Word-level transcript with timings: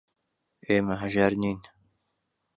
ئێمە 0.67 0.95
هەژار 1.01 1.33
نین. 1.41 1.59